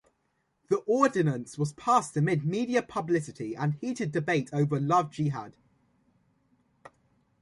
The 0.71 0.77
ordinance 0.87 1.59
was 1.59 1.73
passed 1.73 2.17
amid 2.17 2.43
media 2.43 2.81
publicity 2.81 3.55
and 3.55 3.75
heated 3.75 4.11
debate 4.11 4.49
over 4.51 4.79
love 4.79 5.11
jihad. 5.11 5.57